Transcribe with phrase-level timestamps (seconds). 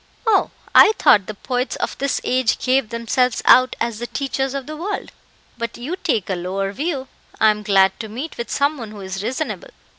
[0.25, 4.65] "Oh, I thought the poets of this age gave themselves out as the teachers of
[4.65, 5.11] the world;
[5.59, 7.07] but you take a lower view.
[7.39, 9.69] I am glad to meet with some one who is reasonable.